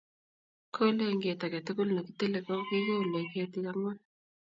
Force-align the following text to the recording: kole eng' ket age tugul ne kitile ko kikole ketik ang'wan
kole 0.73 1.03
eng' 1.09 1.23
ket 1.23 1.41
age 1.45 1.59
tugul 1.67 1.89
ne 1.93 2.01
kitile 2.07 2.39
ko 2.45 2.53
kikole 2.67 3.19
ketik 3.33 3.65
ang'wan 3.71 3.97